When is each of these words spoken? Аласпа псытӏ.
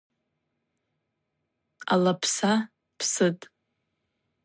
Аласпа 1.93 2.51
псытӏ. 2.97 3.43